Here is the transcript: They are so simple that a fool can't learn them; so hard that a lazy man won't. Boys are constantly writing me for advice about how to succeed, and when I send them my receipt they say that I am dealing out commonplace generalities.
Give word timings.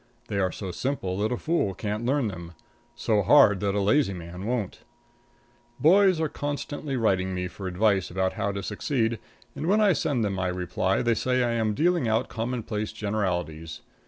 They 0.29 0.39
are 0.39 0.51
so 0.51 0.71
simple 0.71 1.19
that 1.19 1.31
a 1.31 1.37
fool 1.37 1.75
can't 1.75 2.07
learn 2.07 2.27
them; 2.27 2.53
so 2.95 3.21
hard 3.21 3.59
that 3.59 3.75
a 3.75 3.79
lazy 3.79 4.15
man 4.15 4.47
won't. 4.47 4.79
Boys 5.79 6.19
are 6.19 6.27
constantly 6.27 6.97
writing 6.97 7.35
me 7.35 7.47
for 7.47 7.67
advice 7.67 8.09
about 8.09 8.33
how 8.33 8.51
to 8.53 8.63
succeed, 8.63 9.19
and 9.55 9.67
when 9.67 9.79
I 9.79 9.93
send 9.93 10.25
them 10.25 10.33
my 10.33 10.47
receipt 10.47 11.03
they 11.03 11.13
say 11.13 11.37
that 11.41 11.49
I 11.49 11.51
am 11.51 11.75
dealing 11.75 12.07
out 12.07 12.29
commonplace 12.29 12.91
generalities. 12.91 13.81